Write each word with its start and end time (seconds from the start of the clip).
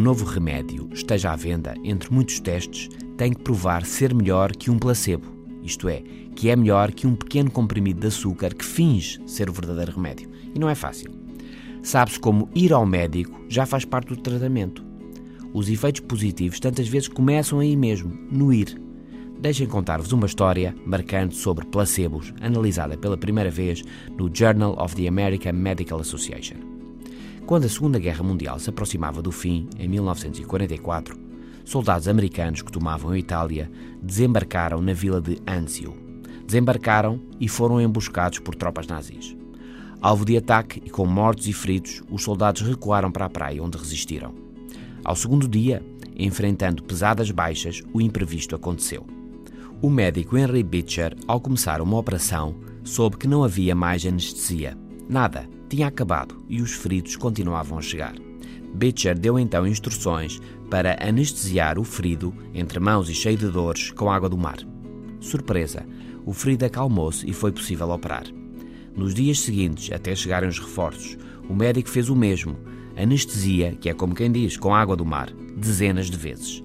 novo 0.00 0.24
remédio 0.24 0.88
esteja 0.92 1.30
à 1.30 1.36
venda, 1.36 1.74
entre 1.84 2.12
muitos 2.12 2.40
testes, 2.40 2.88
tem 3.16 3.32
que 3.32 3.42
provar 3.42 3.84
ser 3.84 4.12
melhor 4.12 4.50
que 4.50 4.68
um 4.68 4.78
placebo, 4.78 5.26
isto 5.62 5.88
é, 5.88 6.02
que 6.34 6.50
é 6.50 6.56
melhor 6.56 6.90
que 6.90 7.06
um 7.06 7.14
pequeno 7.14 7.50
comprimido 7.50 8.00
de 8.00 8.08
açúcar 8.08 8.52
que 8.52 8.64
finge 8.64 9.20
ser 9.26 9.48
o 9.48 9.52
verdadeiro 9.52 9.92
remédio. 9.92 10.28
E 10.52 10.58
não 10.58 10.68
é 10.68 10.74
fácil. 10.74 11.10
Sabe-se 11.84 12.18
como 12.18 12.48
ir 12.54 12.72
ao 12.72 12.84
médico 12.84 13.44
já 13.48 13.64
faz 13.64 13.84
parte 13.84 14.08
do 14.08 14.16
tratamento. 14.16 14.84
Os 15.52 15.68
efeitos 15.68 16.00
positivos 16.00 16.58
tantas 16.58 16.88
vezes 16.88 17.06
começam 17.06 17.60
aí 17.60 17.76
mesmo, 17.76 18.12
no 18.32 18.52
ir. 18.52 18.80
Deixem 19.38 19.68
contar-vos 19.68 20.10
uma 20.10 20.26
história 20.26 20.74
marcante 20.84 21.36
sobre 21.36 21.64
placebos, 21.66 22.34
analisada 22.40 22.96
pela 22.98 23.16
primeira 23.16 23.50
vez 23.50 23.84
no 24.18 24.28
Journal 24.34 24.76
of 24.82 24.96
the 24.96 25.06
American 25.06 25.52
Medical 25.52 26.00
Association. 26.00 26.83
Quando 27.46 27.66
a 27.66 27.68
Segunda 27.68 27.98
Guerra 27.98 28.22
Mundial 28.22 28.58
se 28.58 28.70
aproximava 28.70 29.20
do 29.20 29.30
fim, 29.30 29.68
em 29.78 29.86
1944, 29.86 31.14
soldados 31.62 32.08
americanos 32.08 32.62
que 32.62 32.72
tomavam 32.72 33.10
a 33.10 33.18
Itália 33.18 33.70
desembarcaram 34.02 34.80
na 34.80 34.94
vila 34.94 35.20
de 35.20 35.36
Anzio. 35.46 35.94
Desembarcaram 36.46 37.20
e 37.38 37.46
foram 37.46 37.82
emboscados 37.82 38.38
por 38.38 38.54
tropas 38.54 38.86
nazis. 38.86 39.36
Alvo 40.00 40.24
de 40.24 40.38
ataque 40.38 40.82
e 40.86 40.88
com 40.88 41.04
mortos 41.04 41.46
e 41.46 41.52
feridos, 41.52 42.02
os 42.10 42.22
soldados 42.22 42.62
recuaram 42.62 43.12
para 43.12 43.26
a 43.26 43.30
praia, 43.30 43.62
onde 43.62 43.76
resistiram. 43.76 44.34
Ao 45.04 45.14
segundo 45.14 45.46
dia, 45.46 45.84
enfrentando 46.16 46.82
pesadas 46.82 47.30
baixas, 47.30 47.82
o 47.92 48.00
imprevisto 48.00 48.56
aconteceu. 48.56 49.06
O 49.82 49.90
médico 49.90 50.38
Henry 50.38 50.62
Beecher, 50.62 51.14
ao 51.28 51.40
começar 51.40 51.82
uma 51.82 51.98
operação, 51.98 52.54
soube 52.82 53.18
que 53.18 53.28
não 53.28 53.44
havia 53.44 53.74
mais 53.74 54.06
anestesia. 54.06 54.78
Nada, 55.08 55.46
tinha 55.74 55.88
acabado 55.88 56.40
e 56.48 56.62
os 56.62 56.72
feridos 56.72 57.16
continuavam 57.16 57.78
a 57.78 57.82
chegar. 57.82 58.14
Beecher 58.74 59.18
deu 59.18 59.38
então 59.38 59.66
instruções 59.66 60.40
para 60.70 60.96
anestesiar 61.04 61.80
o 61.80 61.84
ferido, 61.84 62.32
entre 62.54 62.78
mãos 62.78 63.08
e 63.10 63.14
cheio 63.14 63.36
de 63.36 63.48
dores, 63.48 63.90
com 63.90 64.10
água 64.10 64.28
do 64.28 64.38
mar. 64.38 64.58
Surpresa, 65.18 65.84
o 66.24 66.32
ferido 66.32 66.64
acalmou-se 66.64 67.28
e 67.28 67.32
foi 67.32 67.50
possível 67.50 67.90
operar. 67.90 68.24
Nos 68.96 69.14
dias 69.14 69.40
seguintes, 69.40 69.90
até 69.92 70.14
chegarem 70.14 70.48
os 70.48 70.60
reforços, 70.60 71.18
o 71.48 71.54
médico 71.54 71.90
fez 71.90 72.08
o 72.08 72.14
mesmo, 72.14 72.56
anestesia, 72.96 73.72
que 73.72 73.88
é 73.88 73.94
como 73.94 74.14
quem 74.14 74.30
diz, 74.30 74.56
com 74.56 74.72
água 74.72 74.94
do 74.94 75.04
mar, 75.04 75.32
dezenas 75.56 76.08
de 76.08 76.16
vezes. 76.16 76.62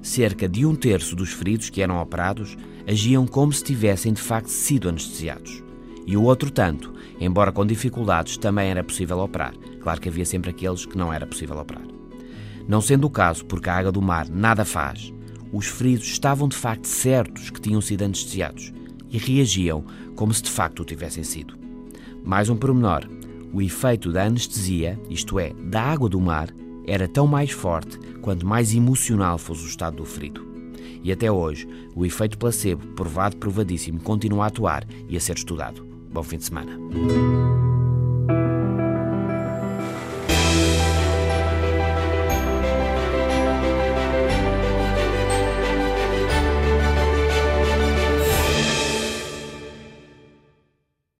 Cerca 0.00 0.48
de 0.48 0.64
um 0.64 0.76
terço 0.76 1.16
dos 1.16 1.32
feridos 1.32 1.68
que 1.68 1.82
eram 1.82 2.00
operados 2.00 2.56
agiam 2.86 3.26
como 3.26 3.52
se 3.52 3.64
tivessem 3.64 4.12
de 4.12 4.20
facto 4.20 4.48
sido 4.48 4.88
anestesiados. 4.88 5.62
E 6.06 6.16
o 6.16 6.22
outro 6.22 6.50
tanto, 6.50 6.92
embora 7.20 7.52
com 7.52 7.64
dificuldades, 7.64 8.36
também 8.36 8.70
era 8.70 8.82
possível 8.82 9.18
operar. 9.20 9.54
Claro 9.80 10.00
que 10.00 10.08
havia 10.08 10.24
sempre 10.24 10.50
aqueles 10.50 10.84
que 10.84 10.98
não 10.98 11.12
era 11.12 11.26
possível 11.26 11.58
operar. 11.58 11.84
Não 12.68 12.80
sendo 12.80 13.06
o 13.06 13.10
caso, 13.10 13.44
porque 13.44 13.68
a 13.68 13.76
água 13.76 13.92
do 13.92 14.02
mar 14.02 14.28
nada 14.28 14.64
faz, 14.64 15.12
os 15.52 15.66
feridos 15.66 16.06
estavam 16.06 16.48
de 16.48 16.56
facto 16.56 16.86
certos 16.86 17.50
que 17.50 17.60
tinham 17.60 17.80
sido 17.80 18.02
anestesiados 18.02 18.72
e 19.10 19.18
reagiam 19.18 19.84
como 20.16 20.32
se 20.32 20.42
de 20.42 20.50
facto 20.50 20.80
o 20.80 20.84
tivessem 20.84 21.22
sido. 21.22 21.56
Mais 22.24 22.48
um 22.48 22.56
pormenor: 22.56 23.08
o 23.52 23.60
efeito 23.60 24.10
da 24.10 24.24
anestesia, 24.24 24.98
isto 25.10 25.38
é, 25.38 25.52
da 25.64 25.82
água 25.82 26.08
do 26.08 26.20
mar, 26.20 26.48
era 26.86 27.06
tão 27.06 27.26
mais 27.26 27.50
forte 27.50 27.98
quanto 28.20 28.46
mais 28.46 28.74
emocional 28.74 29.38
fosse 29.38 29.64
o 29.64 29.68
estado 29.68 29.98
do 29.98 30.04
ferido. 30.04 30.50
E 31.04 31.12
até 31.12 31.30
hoje, 31.30 31.68
o 31.94 32.06
efeito 32.06 32.38
placebo, 32.38 32.86
provado 32.94 33.36
provadíssimo, 33.36 34.00
continua 34.00 34.44
a 34.44 34.46
atuar 34.46 34.86
e 35.08 35.16
a 35.16 35.20
ser 35.20 35.36
estudado. 35.36 35.91
Bom 36.12 36.22
fim 36.22 36.36
de 36.36 36.44
semana. 36.44 37.71